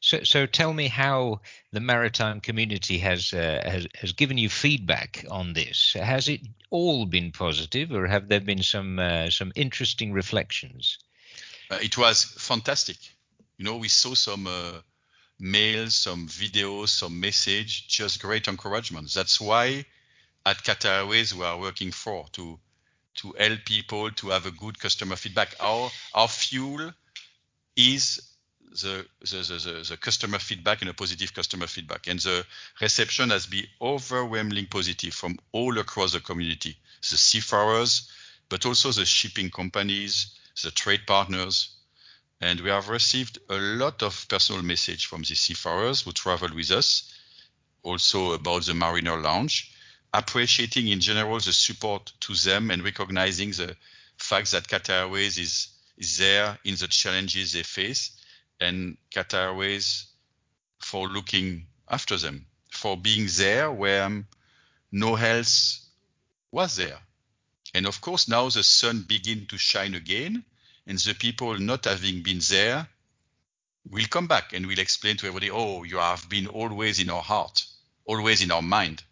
So, 0.00 0.22
so 0.22 0.46
tell 0.46 0.74
me 0.74 0.88
how 0.88 1.40
the 1.72 1.80
maritime 1.80 2.40
community 2.40 2.98
has, 2.98 3.32
uh, 3.32 3.62
has 3.64 3.86
has 3.94 4.12
given 4.12 4.36
you 4.36 4.50
feedback 4.50 5.24
on 5.30 5.54
this. 5.54 5.94
Has 5.94 6.28
it 6.28 6.42
all 6.68 7.06
been 7.06 7.32
positive, 7.32 7.90
or 7.90 8.06
have 8.06 8.28
there 8.28 8.40
been 8.40 8.62
some 8.62 8.98
uh, 8.98 9.30
some 9.30 9.52
interesting 9.54 10.12
reflections? 10.12 10.98
Uh, 11.70 11.78
it 11.80 11.96
was 11.96 12.24
fantastic. 12.24 12.96
You 13.56 13.64
know, 13.64 13.76
we 13.76 13.88
saw 13.88 14.14
some 14.14 14.46
uh, 14.46 14.80
mails, 15.38 15.94
some 15.94 16.28
videos, 16.28 16.88
some 16.88 17.18
message, 17.20 17.88
just 17.88 18.20
great 18.20 18.48
encouragement. 18.48 19.12
That's 19.12 19.40
why 19.40 19.86
at 20.46 20.58
Qatar 20.58 21.00
Airways 21.00 21.34
we 21.34 21.44
are 21.44 21.58
working 21.58 21.92
for 21.92 22.26
to 22.32 22.58
to 23.16 23.32
help 23.38 23.64
people 23.64 24.10
to 24.10 24.30
have 24.30 24.46
a 24.46 24.50
good 24.50 24.78
customer 24.78 25.16
feedback. 25.16 25.54
Our 25.60 25.90
our 26.14 26.28
fuel 26.28 26.92
is 27.76 28.20
the, 28.82 29.06
the, 29.20 29.36
the, 29.36 29.86
the, 29.88 29.96
customer 29.96 30.38
feedback 30.38 30.80
and 30.80 30.90
a 30.90 30.94
positive 30.94 31.32
customer 31.32 31.66
feedback. 31.66 32.08
And 32.08 32.18
the 32.18 32.44
reception 32.80 33.30
has 33.30 33.46
been 33.46 33.66
overwhelmingly 33.80 34.66
positive 34.66 35.14
from 35.14 35.38
all 35.52 35.78
across 35.78 36.12
the 36.12 36.20
community, 36.20 36.76
the 37.08 37.16
seafarers, 37.16 38.10
but 38.48 38.66
also 38.66 38.90
the 38.90 39.04
shipping 39.04 39.50
companies, 39.50 40.38
the 40.62 40.72
trade 40.72 41.02
partners. 41.06 41.70
And 42.40 42.60
we 42.60 42.70
have 42.70 42.88
received 42.88 43.38
a 43.48 43.56
lot 43.56 44.02
of 44.02 44.26
personal 44.28 44.62
message 44.62 45.06
from 45.06 45.22
the 45.22 45.34
seafarers 45.34 46.02
who 46.02 46.12
travel 46.12 46.54
with 46.54 46.70
us, 46.70 47.14
also 47.82 48.32
about 48.32 48.64
the 48.64 48.74
Mariner 48.74 49.20
Lounge, 49.20 49.72
appreciating 50.12 50.88
in 50.88 51.00
general 51.00 51.38
the 51.40 51.52
support 51.52 52.12
to 52.20 52.34
them 52.34 52.70
and 52.70 52.84
recognizing 52.84 53.50
the 53.50 53.76
fact 54.16 54.50
that 54.52 54.68
Qatar 54.68 55.00
Airways 55.00 55.38
is, 55.38 55.68
is 55.96 56.18
there 56.18 56.58
in 56.64 56.76
the 56.76 56.88
challenges 56.88 57.52
they 57.52 57.62
face 57.62 58.12
and 58.60 58.96
Qatar 59.10 59.48
Airways 59.48 60.06
for 60.78 61.08
looking 61.08 61.66
after 61.88 62.16
them, 62.16 62.46
for 62.70 62.96
being 62.96 63.26
there 63.36 63.70
where 63.70 64.24
no 64.92 65.14
health 65.14 65.80
was 66.50 66.76
there. 66.76 66.98
And 67.74 67.86
of 67.86 68.00
course, 68.00 68.28
now 68.28 68.48
the 68.48 68.62
sun 68.62 69.02
begin 69.02 69.46
to 69.46 69.58
shine 69.58 69.94
again, 69.94 70.44
and 70.86 70.98
the 70.98 71.14
people 71.14 71.58
not 71.58 71.84
having 71.84 72.22
been 72.22 72.40
there 72.50 72.88
will 73.90 74.06
come 74.10 74.26
back 74.26 74.52
and 74.52 74.66
will 74.66 74.78
explain 74.78 75.16
to 75.16 75.26
everybody, 75.26 75.50
oh, 75.50 75.82
you 75.82 75.98
have 75.98 76.28
been 76.28 76.46
always 76.46 77.00
in 77.00 77.10
our 77.10 77.22
heart, 77.22 77.64
always 78.04 78.42
in 78.42 78.50
our 78.50 78.62
mind. 78.62 79.02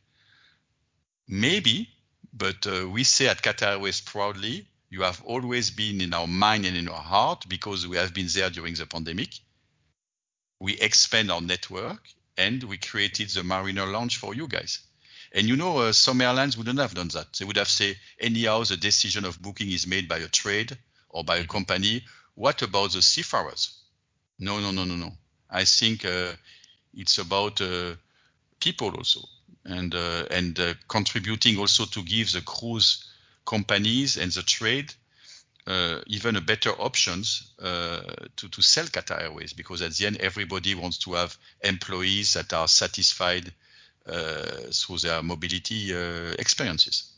Maybe, 1.28 1.88
but 2.32 2.66
uh, 2.66 2.88
we 2.88 3.04
say 3.04 3.28
at 3.28 3.42
Qatar 3.42 3.72
Airways 3.72 4.00
proudly, 4.00 4.66
you 4.90 5.02
have 5.02 5.22
always 5.24 5.70
been 5.70 6.00
in 6.00 6.12
our 6.12 6.26
mind 6.26 6.66
and 6.66 6.76
in 6.76 6.88
our 6.88 7.02
heart 7.02 7.46
because 7.48 7.86
we 7.86 7.96
have 7.96 8.12
been 8.12 8.28
there 8.28 8.50
during 8.50 8.74
the 8.74 8.86
pandemic. 8.86 9.30
We 10.60 10.78
expand 10.78 11.30
our 11.30 11.40
network 11.40 12.06
and 12.36 12.62
we 12.64 12.76
created 12.76 13.30
the 13.30 13.42
Mariner 13.42 13.86
Lounge 13.86 14.18
for 14.18 14.34
you 14.34 14.46
guys. 14.46 14.80
And 15.34 15.48
you 15.48 15.56
know, 15.56 15.78
uh, 15.78 15.92
some 15.92 16.20
airlines 16.20 16.58
wouldn't 16.58 16.78
have 16.78 16.94
done 16.94 17.08
that. 17.08 17.32
They 17.32 17.46
would 17.46 17.56
have 17.56 17.68
said, 17.68 17.96
anyhow, 18.20 18.64
the 18.64 18.76
decision 18.76 19.24
of 19.24 19.40
booking 19.40 19.70
is 19.70 19.86
made 19.86 20.08
by 20.08 20.18
a 20.18 20.28
trade 20.28 20.76
or 21.12 21.22
by 21.22 21.36
a 21.36 21.46
company. 21.46 22.02
What 22.34 22.62
about 22.62 22.92
the 22.92 23.02
seafarers? 23.02 23.78
No, 24.38 24.58
no, 24.58 24.72
no, 24.72 24.84
no, 24.84 24.96
no. 24.96 25.12
I 25.48 25.64
think 25.64 26.04
uh, 26.04 26.32
it's 26.94 27.18
about 27.18 27.60
uh, 27.60 27.94
people 28.58 28.96
also, 28.96 29.20
and 29.64 29.94
uh, 29.94 30.24
and 30.30 30.58
uh, 30.58 30.74
contributing 30.88 31.58
also 31.58 31.84
to 31.84 32.02
give 32.02 32.32
the 32.32 32.40
cruise 32.40 33.04
companies 33.44 34.16
and 34.16 34.32
the 34.32 34.42
trade 34.42 34.92
uh, 35.66 36.00
even 36.06 36.36
a 36.36 36.40
better 36.40 36.70
options 36.70 37.52
uh, 37.60 38.00
to, 38.36 38.48
to 38.48 38.62
sell 38.62 38.84
Qatar 38.86 39.22
Airways 39.22 39.52
because 39.52 39.82
at 39.82 39.92
the 39.92 40.06
end 40.06 40.16
everybody 40.18 40.74
wants 40.74 40.98
to 40.98 41.14
have 41.14 41.36
employees 41.60 42.32
that 42.34 42.52
are 42.52 42.68
satisfied 42.68 43.52
through 44.04 44.98
their 44.98 45.22
mobility 45.22 45.92
experiences. 46.36 47.11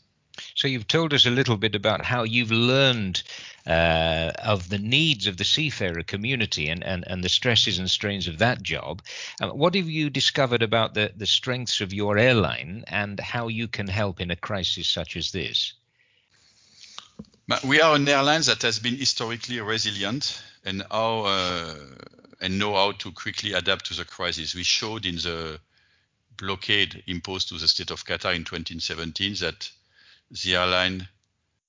So 0.55 0.67
you've 0.67 0.87
told 0.87 1.13
us 1.13 1.25
a 1.25 1.31
little 1.31 1.57
bit 1.57 1.75
about 1.75 2.05
how 2.05 2.23
you've 2.23 2.51
learned 2.51 3.23
uh, 3.67 4.31
of 4.43 4.69
the 4.69 4.77
needs 4.77 5.27
of 5.27 5.37
the 5.37 5.43
seafarer 5.43 6.03
community 6.03 6.69
and, 6.69 6.83
and, 6.83 7.03
and 7.07 7.23
the 7.23 7.29
stresses 7.29 7.79
and 7.79 7.89
strains 7.89 8.27
of 8.27 8.37
that 8.39 8.61
job. 8.61 9.01
Uh, 9.41 9.49
what 9.49 9.75
have 9.75 9.89
you 9.89 10.09
discovered 10.09 10.61
about 10.61 10.93
the, 10.93 11.11
the 11.15 11.25
strengths 11.25 11.81
of 11.81 11.93
your 11.93 12.17
airline 12.17 12.83
and 12.87 13.19
how 13.19 13.47
you 13.47 13.67
can 13.67 13.87
help 13.87 14.21
in 14.21 14.31
a 14.31 14.35
crisis 14.35 14.87
such 14.87 15.15
as 15.15 15.31
this? 15.31 15.73
We 17.63 17.79
are 17.79 17.95
an 17.95 18.07
airline 18.07 18.41
that 18.43 18.63
has 18.63 18.79
been 18.79 18.95
historically 18.95 19.59
resilient 19.61 20.41
and 20.63 20.83
how 20.89 21.25
uh, 21.25 21.75
and 22.41 22.57
know 22.57 22.73
how 22.73 22.91
to 22.93 23.11
quickly 23.11 23.53
adapt 23.53 23.85
to 23.85 23.93
the 23.93 24.05
crisis. 24.05 24.55
We 24.55 24.63
showed 24.63 25.05
in 25.05 25.15
the 25.15 25.59
blockade 26.37 27.03
imposed 27.07 27.49
to 27.49 27.57
the 27.57 27.67
state 27.67 27.91
of 27.91 28.03
Qatar 28.03 28.35
in 28.35 28.43
2017 28.43 29.35
that 29.35 29.69
the 30.31 30.55
airline 30.55 31.07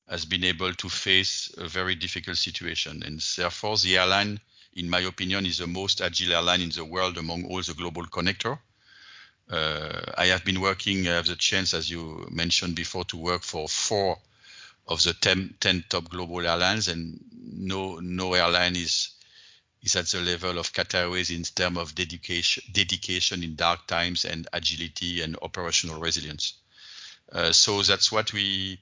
has 0.08 0.24
been 0.24 0.44
able 0.44 0.72
to 0.74 0.88
face 0.88 1.52
a 1.58 1.66
very 1.68 1.94
difficult 1.94 2.36
situation. 2.36 3.02
And 3.02 3.20
therefore, 3.36 3.76
the 3.76 3.98
airline, 3.98 4.40
in 4.74 4.88
my 4.88 5.00
opinion, 5.00 5.46
is 5.46 5.58
the 5.58 5.66
most 5.66 6.00
agile 6.00 6.34
airline 6.34 6.60
in 6.60 6.70
the 6.70 6.84
world 6.84 7.18
among 7.18 7.44
all 7.46 7.62
the 7.62 7.74
global 7.74 8.04
connector. 8.04 8.58
Uh, 9.50 10.00
I 10.16 10.26
have 10.26 10.44
been 10.44 10.60
working, 10.60 11.06
I 11.08 11.14
have 11.14 11.26
the 11.26 11.36
chance, 11.36 11.74
as 11.74 11.90
you 11.90 12.26
mentioned 12.30 12.74
before, 12.74 13.04
to 13.06 13.16
work 13.16 13.42
for 13.42 13.68
four 13.68 14.18
of 14.88 15.02
the 15.02 15.12
10, 15.14 15.56
10 15.60 15.84
top 15.88 16.08
global 16.08 16.46
airlines, 16.46 16.88
and 16.88 17.20
no 17.32 17.98
no 18.00 18.34
airline 18.34 18.76
is 18.76 19.10
is 19.82 19.94
at 19.96 20.06
the 20.08 20.20
level 20.20 20.58
of 20.58 20.72
Qatar 20.72 21.00
Airways 21.02 21.30
in 21.30 21.42
terms 21.44 21.78
of 21.78 21.94
dedication 21.94 22.62
dedication 22.72 23.42
in 23.42 23.54
dark 23.54 23.86
times 23.86 24.24
and 24.24 24.48
agility 24.52 25.22
and 25.22 25.36
operational 25.42 26.00
resilience. 26.00 26.54
Uh, 27.36 27.52
so 27.52 27.82
that's 27.82 28.10
what 28.10 28.32
we 28.32 28.78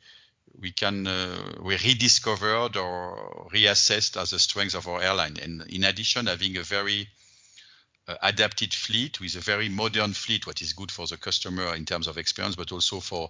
we 0.60 0.70
can 0.70 1.08
uh, 1.08 1.54
we 1.60 1.74
rediscovered 1.76 2.76
or 2.76 3.48
reassessed 3.52 4.16
as 4.16 4.32
a 4.32 4.38
strength 4.38 4.76
of 4.76 4.86
our 4.86 5.02
airline. 5.02 5.36
And 5.42 5.62
in 5.62 5.82
addition, 5.82 6.26
having 6.26 6.56
a 6.56 6.62
very 6.62 7.08
uh, 8.06 8.14
adapted 8.22 8.72
fleet 8.72 9.18
with 9.20 9.34
a 9.34 9.40
very 9.40 9.68
modern 9.68 10.12
fleet, 10.12 10.46
what 10.46 10.62
is 10.62 10.72
good 10.72 10.92
for 10.92 11.08
the 11.08 11.16
customer 11.16 11.74
in 11.74 11.84
terms 11.84 12.06
of 12.06 12.16
experience, 12.16 12.54
but 12.54 12.70
also 12.70 13.00
for 13.00 13.28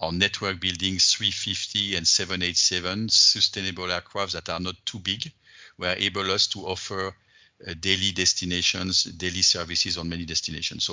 our 0.00 0.10
network 0.10 0.58
building 0.58 0.98
350 0.98 1.94
and 1.94 2.08
787 2.08 3.08
sustainable 3.08 3.92
aircraft 3.92 4.32
that 4.32 4.48
are 4.48 4.58
not 4.58 4.74
too 4.84 4.98
big 4.98 5.30
were 5.78 5.94
able 5.96 6.28
us 6.32 6.48
to 6.48 6.66
offer 6.66 7.14
daily 7.80 8.12
destinations, 8.12 9.04
daily 9.04 9.42
services 9.42 9.96
on 9.96 10.08
many 10.08 10.24
destinations. 10.24 10.90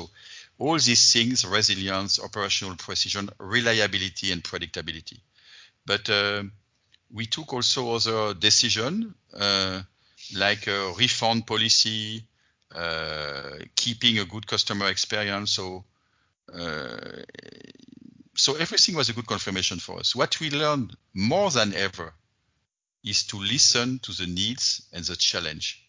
All 0.60 0.78
these 0.78 1.12
things, 1.12 1.46
resilience, 1.46 2.20
operational 2.20 2.76
precision, 2.76 3.30
reliability, 3.40 4.32
and 4.32 4.44
predictability. 4.44 5.20
But 5.86 6.10
uh, 6.10 6.44
we 7.12 7.26
took 7.26 7.54
also 7.54 7.96
other 7.96 8.34
decision 8.34 9.16
uh, 9.34 9.82
like 10.36 10.68
a 10.68 10.94
refund 10.98 11.46
policy, 11.46 12.26
uh, 12.74 13.60
keeping 13.76 14.20
a 14.20 14.26
good 14.26 14.48
customer 14.48 14.88
experience. 14.90 15.52
So 15.52 15.86
so 18.36 18.56
everything 18.56 18.96
was 18.96 19.10
a 19.10 19.14
good 19.14 19.28
confirmation 19.28 19.80
for 19.80 20.00
us. 20.00 20.16
What 20.16 20.40
we 20.40 20.50
learned 20.50 20.96
more 21.14 21.50
than 21.52 21.74
ever 21.74 22.14
is 23.04 23.26
to 23.28 23.38
listen 23.38 24.00
to 24.00 24.12
the 24.12 24.28
needs 24.28 24.88
and 24.92 25.04
the 25.04 25.16
challenge 25.16 25.84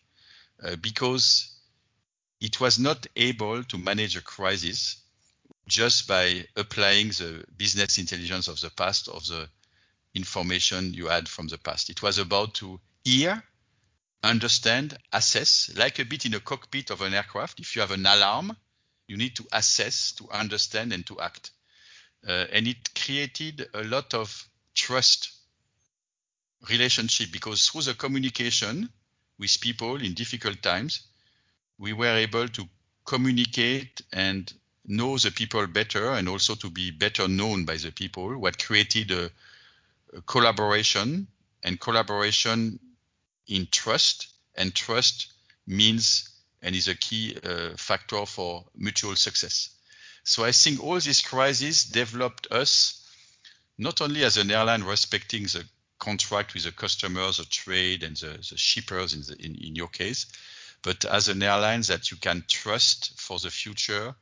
because 0.81 1.54
it 2.41 2.61
was 2.61 2.79
not 2.79 3.07
able 3.17 3.65
to 3.65 3.79
manage 3.79 4.17
a 4.17 4.23
crisis 4.23 5.03
just 5.67 6.07
by 6.07 6.47
applying 6.57 7.09
the 7.09 7.45
business 7.57 7.99
intelligence 7.99 8.49
of 8.49 8.61
the 8.61 8.71
past 8.71 9.09
of 9.09 9.27
the 9.27 9.49
information 10.15 10.93
you 10.95 11.07
had 11.07 11.29
from 11.29 11.49
the 11.49 11.59
past. 11.59 11.91
It 11.91 12.03
was 12.03 12.19
about 12.19 12.55
to 12.55 12.81
hear, 13.03 13.43
understand, 14.23 14.99
assess, 15.13 15.71
like 15.77 15.99
a 15.99 16.05
bit 16.05 16.27
in 16.27 16.35
a 16.35 16.41
cockpit 16.41 16.91
of 16.91 17.01
an 17.01 17.15
aircraft. 17.15 17.61
If 17.61 17.75
you 17.75 17.81
have 17.81 17.91
an 17.91 18.07
alarm, 18.07 18.57
you 19.09 19.17
need 19.17 19.37
to 19.37 19.47
assess, 19.53 20.13
to 20.13 20.31
understand, 20.31 20.93
and 20.93 21.07
to 21.07 21.21
act. 21.21 21.51
Uh, 22.27 22.47
and 22.53 22.67
it 22.67 22.95
created 22.95 23.69
a 23.75 23.85
lot 23.85 24.15
of 24.15 24.49
trust 24.75 25.33
relationship 26.71 27.31
because 27.33 27.69
through 27.69 27.83
the 27.83 27.95
communication 27.95 28.89
with 29.39 29.61
people 29.61 29.97
in 29.97 30.15
difficult 30.15 30.63
times, 30.63 31.07
we 31.85 31.93
were 31.93 32.17
able 32.17 32.49
to 32.49 32.67
communicate 33.05 34.01
and 34.11 34.51
know 34.87 35.19
the 35.19 35.31
people 35.31 35.67
better 35.67 36.13
and 36.13 36.31
also 36.31 36.55
to 36.55 36.71
be 36.71 36.91
better 36.91 37.29
known 37.29 37.67
by 37.67 37.77
the 37.77 37.93
people, 37.93 38.39
what 38.39 38.59
created 38.59 39.11
a, 39.11 39.31
a 40.17 40.23
collaboration 40.23 41.27
and 41.63 41.79
collaboration 41.79 42.79
in 43.49 43.69
trust 43.71 44.29
and 44.57 44.75
trust 44.75 45.35
means 45.67 46.31
and 46.63 46.75
is 46.75 46.89
a 46.89 46.95
key 46.95 47.37
uh, 47.45 47.77
factor 47.77 48.25
for 48.25 48.65
mutual 48.75 49.15
success. 49.15 49.69
So 50.23 50.43
I 50.43 50.53
think 50.53 50.83
all 50.83 50.99
these 50.99 51.21
crises 51.21 51.85
developed 51.85 52.47
us 52.51 53.07
not 53.77 54.01
only 54.01 54.25
as 54.25 54.39
an 54.39 54.51
airline 54.51 54.85
respecting 54.85 55.43
the 55.43 55.65
contract 55.99 56.55
with 56.55 56.65
the 56.65 56.73
customers, 56.73 57.37
the 57.37 57.45
trade, 57.45 58.03
and 58.03 58.17
the, 58.17 58.39
the 58.51 58.57
shippers 58.57 59.13
in, 59.13 59.21
the, 59.21 59.37
in, 59.45 59.55
in 59.57 59.77
your 59.77 59.89
case, 59.89 60.27
but 60.85 61.07
as 61.07 61.29
an 61.29 61.43
airline 61.43 61.81
that 61.83 62.11
you 62.11 62.19
can 62.19 62.45
trust 62.47 63.19
for 63.19 63.39
the 63.39 63.51
future, 63.51 64.15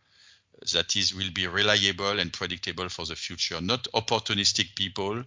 that 0.72 0.94
is 0.94 1.12
will 1.12 1.32
be 1.32 1.48
reliable 1.48 2.20
and 2.20 2.32
predictable 2.32 2.88
for 2.88 3.04
the 3.04 3.16
future, 3.16 3.60
not 3.60 3.88
opportunistic 3.94 4.76
people 4.76 5.24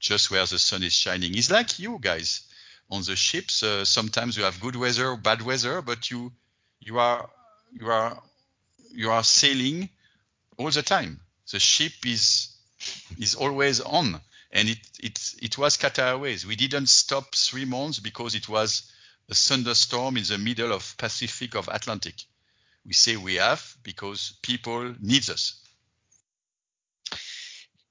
just 0.00 0.30
where 0.30 0.46
the 0.46 0.58
sun 0.58 0.82
is 0.82 0.94
shining. 0.94 1.36
It's 1.36 1.50
like 1.50 1.78
you 1.78 1.98
guys 2.00 2.40
on 2.90 3.02
the 3.02 3.16
ships. 3.16 3.62
Uh, 3.62 3.84
sometimes 3.84 4.36
you 4.38 4.44
have 4.44 4.60
good 4.60 4.76
weather, 4.76 5.14
bad 5.16 5.42
weather, 5.42 5.82
but 5.82 6.10
you 6.10 6.32
you 6.80 6.98
are 6.98 7.28
you 7.72 7.90
are 7.90 8.22
you 8.90 9.10
are 9.10 9.24
sailing 9.24 9.90
all 10.56 10.70
the 10.70 10.82
time. 10.82 11.20
The 11.52 11.60
ship 11.60 11.92
is 12.06 12.48
is 13.18 13.34
always 13.34 13.80
on, 13.80 14.18
and 14.52 14.70
it 14.70 14.78
it 15.00 15.34
it 15.42 15.58
was 15.58 15.76
Qatar 15.76 16.12
Airways. 16.12 16.46
We 16.46 16.56
didn't 16.56 16.88
stop 16.88 17.34
three 17.34 17.66
months 17.66 17.98
because 17.98 18.34
it 18.34 18.48
was 18.48 18.90
a 19.28 19.34
thunderstorm 19.34 20.16
in 20.16 20.24
the 20.24 20.38
middle 20.38 20.72
of 20.72 20.96
Pacific 20.96 21.54
of 21.54 21.68
Atlantic. 21.68 22.14
We 22.86 22.94
say 22.94 23.16
we 23.16 23.34
have 23.34 23.76
because 23.82 24.38
people 24.42 24.94
need 25.00 25.28
us. 25.28 25.60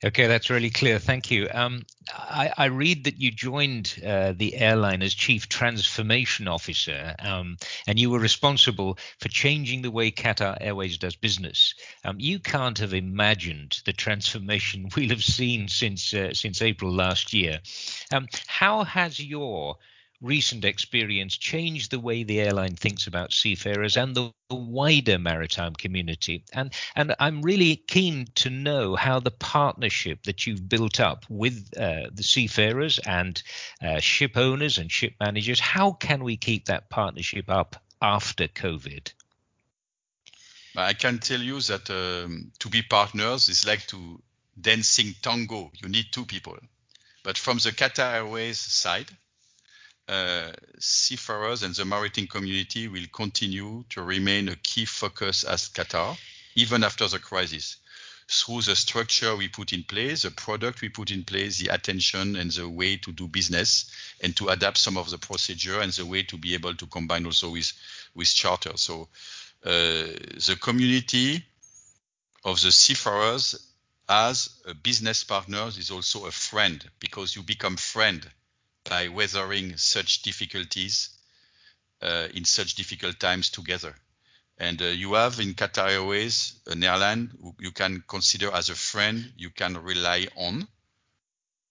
Okay, 0.05 0.27
that's 0.27 0.51
really 0.51 0.69
clear. 0.69 0.99
Thank 0.99 1.31
you. 1.31 1.47
Um, 1.51 1.83
I, 2.13 2.51
I, 2.55 2.65
read 2.65 3.05
that 3.05 3.19
you 3.19 3.31
joined 3.31 3.99
uh, 4.05 4.33
the 4.37 4.55
airline 4.55 5.01
as 5.01 5.15
Chief 5.15 5.49
Transformation 5.49 6.47
Officer, 6.47 7.15
um, 7.17 7.57
and 7.87 7.97
you 7.97 8.11
were 8.11 8.19
responsible 8.19 8.99
for 9.19 9.27
changing 9.29 9.81
the 9.81 9.89
way 9.89 10.11
Qatar 10.11 10.55
Airways 10.61 10.99
does 10.99 11.15
business. 11.15 11.73
Um, 12.05 12.17
you 12.19 12.37
can't 12.37 12.77
have 12.77 12.93
imagined 12.93 13.81
the 13.85 13.93
transformation 13.93 14.87
we'll 14.95 15.09
have 15.09 15.23
seen 15.23 15.67
since 15.67 16.13
uh, 16.13 16.31
since 16.31 16.61
April 16.61 16.91
last 16.91 17.33
year. 17.33 17.59
Um, 18.13 18.27
how 18.45 18.83
has 18.83 19.19
your 19.19 19.77
recent 20.21 20.65
experience 20.65 21.37
changed 21.37 21.91
the 21.91 21.99
way 21.99 22.23
the 22.23 22.39
airline 22.39 22.75
thinks 22.75 23.07
about 23.07 23.33
seafarers 23.33 23.97
and 23.97 24.15
the 24.15 24.31
wider 24.49 25.19
maritime 25.19 25.73
community? 25.73 26.43
And 26.53 26.73
and 26.95 27.15
I'm 27.19 27.41
really 27.41 27.75
keen 27.75 28.27
to 28.35 28.49
know 28.49 28.95
how 28.95 29.19
the 29.19 29.31
partnership 29.31 30.23
that 30.23 30.47
you've 30.47 30.67
built 30.67 30.99
up 30.99 31.25
with 31.29 31.71
uh, 31.77 32.09
the 32.11 32.23
seafarers 32.23 32.99
and 32.99 33.41
uh, 33.81 33.99
ship 33.99 34.37
owners 34.37 34.77
and 34.77 34.91
ship 34.91 35.13
managers, 35.19 35.59
how 35.59 35.91
can 35.91 36.23
we 36.23 36.37
keep 36.37 36.65
that 36.65 36.89
partnership 36.89 37.49
up 37.49 37.75
after 38.01 38.47
COVID? 38.47 39.11
I 40.75 40.93
can 40.93 41.17
tell 41.17 41.41
you 41.41 41.59
that 41.61 41.89
um, 41.89 42.51
to 42.59 42.69
be 42.69 42.83
partners 42.83 43.49
is 43.49 43.65
like 43.65 43.87
to 43.87 44.21
dancing 44.59 45.15
tango. 45.21 45.71
You 45.73 45.89
need 45.89 46.05
two 46.11 46.25
people. 46.25 46.57
But 47.23 47.37
from 47.37 47.57
the 47.57 47.71
Qatar 47.71 48.13
Airways 48.13 48.59
side, 48.59 49.09
seafarers 50.79 51.63
and 51.63 51.75
the 51.75 51.85
maritime 51.85 52.27
community 52.27 52.87
will 52.87 53.07
continue 53.11 53.83
to 53.89 54.01
remain 54.01 54.49
a 54.49 54.55
key 54.55 54.85
focus 54.85 55.43
as 55.43 55.69
Qatar, 55.69 56.17
even 56.55 56.83
after 56.83 57.07
the 57.07 57.19
crisis. 57.19 57.77
Through 58.29 58.63
the 58.63 58.75
structure 58.75 59.35
we 59.35 59.47
put 59.47 59.71
in 59.71 59.83
place, 59.83 60.23
the 60.23 60.31
product 60.31 60.81
we 60.81 60.89
put 60.89 61.11
in 61.11 61.23
place, 61.23 61.59
the 61.59 61.73
attention 61.73 62.35
and 62.35 62.51
the 62.51 62.67
way 62.67 62.97
to 62.97 63.11
do 63.13 63.27
business, 63.27 63.89
and 64.21 64.35
to 64.35 64.49
adapt 64.49 64.77
some 64.77 64.97
of 64.97 65.09
the 65.09 65.17
procedure 65.17 65.79
and 65.79 65.93
the 65.93 66.05
way 66.05 66.23
to 66.23 66.37
be 66.37 66.53
able 66.53 66.75
to 66.75 66.85
combine 66.87 67.25
also 67.25 67.51
with 67.51 67.71
with 68.15 68.27
charter. 68.27 68.75
So 68.75 69.07
uh, 69.63 69.69
the 69.69 70.57
community 70.61 71.43
of 72.43 72.61
the 72.61 72.71
seafarers 72.71 73.73
as 74.09 74.49
a 74.65 74.73
business 74.73 75.23
partner 75.23 75.67
is 75.67 75.91
also 75.91 76.25
a 76.25 76.31
friend 76.31 76.83
because 76.99 77.35
you 77.35 77.43
become 77.43 77.77
friend 77.77 78.29
by 78.89 79.07
weathering 79.09 79.77
such 79.77 80.21
difficulties 80.21 81.09
uh, 82.01 82.27
in 82.33 82.45
such 82.45 82.75
difficult 82.75 83.19
times 83.19 83.49
together. 83.49 83.95
And 84.57 84.81
uh, 84.81 84.85
you 84.85 85.13
have 85.13 85.39
in 85.39 85.53
Qatar 85.53 85.89
Airways 85.91 86.59
an 86.67 86.83
airline 86.83 87.31
you 87.59 87.71
can 87.71 88.03
consider 88.07 88.51
as 88.51 88.69
a 88.69 88.75
friend 88.75 89.31
you 89.37 89.51
can 89.51 89.77
rely 89.77 90.27
on 90.35 90.67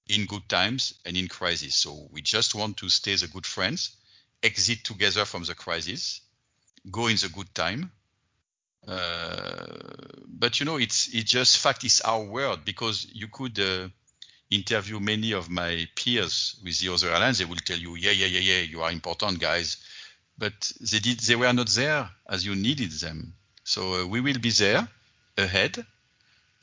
in 0.09 0.27
good 0.27 0.49
times 0.49 0.95
and 1.05 1.17
in 1.17 1.29
crisis. 1.29 1.75
So 1.75 2.09
we 2.13 2.23
just 2.23 2.55
want 2.55 2.77
to 2.79 2.89
stay 2.89 3.17
the 3.17 3.27
good 3.27 3.47
friends, 3.47 3.97
exit 4.43 4.85
together 4.85 5.25
from 5.25 5.43
the 5.45 5.55
crisis, 5.55 6.21
go 6.91 7.09
in 7.09 7.17
the 7.17 7.29
good 7.29 7.53
time. 7.55 7.91
Uh, 8.87 9.67
but 10.29 10.61
you 10.61 10.67
know, 10.67 10.77
it's 10.77 11.09
it's 11.13 11.31
just 11.31 11.59
fact. 11.59 11.83
It's 11.83 12.01
our 12.03 12.23
world 12.23 12.65
because 12.65 13.05
you 13.13 13.27
could 13.27 13.59
uh, 13.59 13.89
interview 14.51 15.01
many 15.01 15.33
of 15.33 15.51
my 15.51 15.89
peers 15.95 16.57
with 16.63 16.79
the 16.79 16.93
other 16.93 17.11
airlines, 17.11 17.39
they 17.39 17.45
will 17.45 17.57
tell 17.57 17.79
you, 17.79 17.97
yeah, 17.97 18.13
yeah, 18.13 18.27
yeah, 18.27 18.41
yeah, 18.41 18.63
you 18.63 18.83
are 18.83 18.93
important, 18.93 19.41
guys. 19.41 19.79
But 20.39 20.73
they 20.81 20.99
did, 20.99 21.21
they 21.21 21.37
were 21.37 21.53
not 21.53 21.69
there 21.69 22.11
as 22.29 22.45
you 22.45 22.55
needed 22.55 22.93
them. 22.93 23.35
So 23.65 24.03
uh, 24.03 24.07
we 24.07 24.21
will 24.21 24.39
be 24.39 24.51
there 24.51 24.89
ahead, 25.37 25.85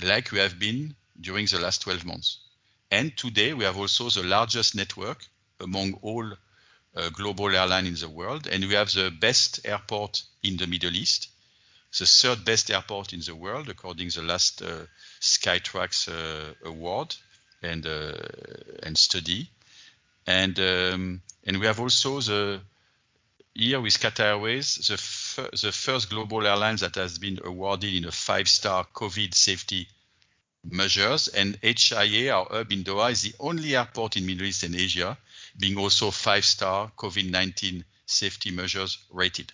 like 0.01 0.31
we 0.31 0.39
have 0.39 0.59
been 0.59 0.95
during 1.19 1.45
the 1.47 1.59
last 1.59 1.81
12 1.81 2.05
months. 2.05 2.39
And 2.91 3.15
today 3.17 3.53
we 3.53 3.65
have 3.65 3.77
also 3.77 4.09
the 4.09 4.23
largest 4.23 4.75
network 4.75 5.25
among 5.59 5.95
all 6.01 6.31
uh, 6.95 7.09
global 7.09 7.55
airlines 7.55 7.87
in 7.87 8.09
the 8.09 8.15
world, 8.15 8.47
and 8.47 8.63
we 8.65 8.75
have 8.75 8.91
the 8.93 9.09
best 9.09 9.59
airport 9.65 10.23
in 10.43 10.57
the 10.57 10.67
Middle 10.67 10.95
East, 10.95 11.29
the 11.97 12.05
third 12.05 12.45
best 12.45 12.71
airport 12.71 13.13
in 13.13 13.19
the 13.21 13.35
world 13.35 13.69
according 13.69 14.09
to 14.09 14.21
the 14.21 14.27
last 14.27 14.61
uh, 14.61 14.85
Skytrax 15.19 16.07
uh, 16.07 16.53
award 16.65 17.15
and 17.63 17.85
uh, 17.85 18.13
and 18.83 18.97
study. 18.97 19.49
And 20.25 20.59
um, 20.59 21.21
and 21.45 21.59
we 21.59 21.65
have 21.65 21.79
also 21.79 22.19
the 22.21 22.61
here 23.55 23.79
with 23.79 23.99
Qatar 23.99 24.25
Airways, 24.25 24.75
the, 24.87 25.61
the 25.61 25.71
first 25.71 26.09
global 26.09 26.45
airline 26.45 26.77
that 26.77 26.95
has 26.95 27.19
been 27.19 27.39
awarded 27.43 27.93
in 27.93 28.05
a 28.05 28.11
five-star 28.11 28.85
COVID 28.93 29.33
safety 29.33 29.87
measures. 30.63 31.27
And 31.27 31.57
HIA, 31.61 32.33
our 32.33 32.47
hub 32.49 32.71
in 32.71 32.83
Doha, 32.83 33.11
is 33.11 33.21
the 33.21 33.35
only 33.39 33.75
airport 33.75 34.17
in 34.17 34.25
Middle 34.25 34.47
East 34.47 34.63
and 34.63 34.75
Asia 34.75 35.17
being 35.59 35.77
also 35.77 36.09
five-star 36.09 36.91
COVID-19 36.97 37.83
safety 38.05 38.51
measures 38.51 38.97
rated. 39.11 39.51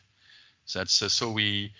That's 0.73 1.01
uh, 1.01 1.09
so 1.09 1.31
we, 1.31 1.73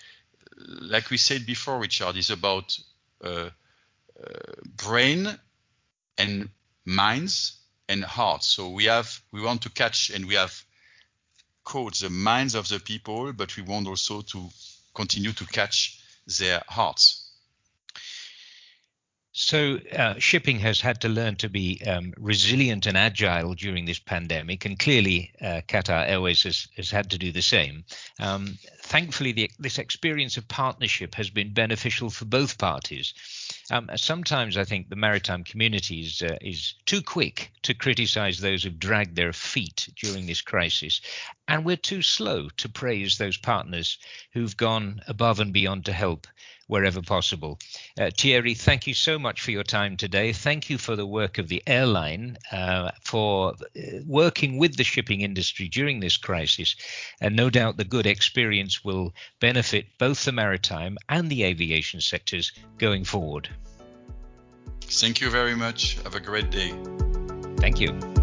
like 0.58 1.10
we 1.10 1.18
said 1.18 1.46
before, 1.46 1.80
Richard, 1.80 2.18
is 2.18 2.32
about 2.32 2.78
uh, 3.24 3.28
uh, 3.30 3.50
brain 4.76 5.39
and 6.20 6.50
minds 6.86 7.58
and 7.88 8.04
hearts. 8.04 8.48
So 8.48 8.70
we 8.70 8.86
have 8.86 9.20
we 9.32 9.42
want 9.42 9.64
to 9.64 9.70
catch 9.70 10.12
and 10.12 10.28
we 10.28 10.36
have 10.36 10.54
caught 11.64 11.96
the 11.96 12.10
minds 12.10 12.56
of 12.56 12.68
the 12.68 12.80
people, 12.80 13.34
but 13.34 13.56
we 13.58 13.64
want 13.64 13.88
also 13.88 14.22
to 14.22 14.50
continue 14.94 15.32
to 15.32 15.46
catch 15.46 16.00
their 16.40 16.62
hearts. 16.68 17.26
So, 19.32 19.80
uh, 19.96 20.16
shipping 20.18 20.60
has 20.60 20.82
had 20.82 21.00
to 21.02 21.08
learn 21.08 21.36
to 21.38 21.50
be 21.50 21.82
um, 21.88 22.14
resilient 22.18 22.88
and 22.88 22.98
agile 22.98 23.54
during 23.54 23.86
this 23.86 24.00
pandemic, 24.00 24.66
and 24.66 24.78
clearly, 24.78 25.32
uh, 25.40 25.62
Qatar 25.68 26.10
Airways 26.10 26.44
has, 26.44 26.68
has, 26.76 26.92
had 26.92 27.12
to 27.12 27.18
do 27.18 27.32
the 27.32 27.42
same. 27.42 27.86
Um, 28.20 28.58
thankfully, 28.82 29.32
the, 29.32 29.50
this 29.60 29.78
experience 29.78 30.36
of 30.36 30.48
partnership 30.48 31.16
has 31.16 31.30
been 31.30 31.54
beneficial 31.54 32.10
for 32.10 32.26
both 32.26 32.58
parties. 32.58 33.14
Um, 33.72 33.90
sometimes 33.96 34.58
I 34.58 34.64
think 34.64 34.90
the 34.90 34.96
maritime 34.96 35.44
community 35.44 36.02
is, 36.02 36.22
uh, 36.22 36.38
is 36.42 36.74
too 36.86 37.02
quick 37.02 37.52
to 37.64 37.74
criticize 37.74 38.40
those 38.40 38.64
who've 38.64 38.80
dragged 38.80 39.16
their 39.16 39.34
feet 39.34 39.90
during 39.96 40.26
this 40.26 40.42
crisis. 40.42 41.02
and 41.48 41.66
we're 41.66 41.78
too 41.78 42.02
slow 42.02 42.50
to 42.58 42.70
praise 42.70 43.18
those 43.18 43.38
partners 43.38 43.98
who've 44.34 44.56
gone 44.56 45.02
above 45.08 45.40
and 45.40 45.54
beyond 45.54 45.86
to 45.86 45.94
help 45.94 46.28
wherever 46.70 47.02
possible. 47.02 47.58
Uh, 48.00 48.12
Thierry, 48.16 48.54
thank 48.54 48.86
you 48.86 48.94
so 48.94 49.18
much 49.18 49.42
for 49.42 49.50
your 49.50 49.64
time 49.64 49.98
today. 49.98 50.32
Thank 50.32 50.70
you 50.70 50.78
for 50.78 50.96
the 50.96 51.06
work 51.06 51.40
of 51.40 51.48
the 51.48 51.64
airline, 51.66 52.38
uh, 52.52 52.92
for 53.02 53.54
uh, 53.54 53.82
working 54.06 54.60
with 54.60 54.78
the 54.78 54.84
shipping 54.84 55.22
industry 55.22 55.68
during 55.68 56.00
this 56.00 56.16
crisis. 56.16 56.76
And 57.20 57.36
no 57.36 57.50
doubt 57.50 57.78
the 57.78 57.86
good 57.86 58.06
experience 58.06 58.86
will 58.86 59.16
benefit 59.40 59.88
both 59.98 60.24
the 60.24 60.32
maritime 60.32 61.00
and 61.10 61.28
the 61.30 61.44
aviation 61.44 62.02
sectors 62.02 62.52
going 62.78 63.04
forward. 63.04 63.50
Thank 64.82 65.22
you 65.22 65.32
very 65.32 65.56
much. 65.56 65.98
Have 66.04 66.14
a 66.14 66.20
great 66.20 66.52
day. 66.52 66.74
Thank 67.58 67.80
you. 67.80 68.19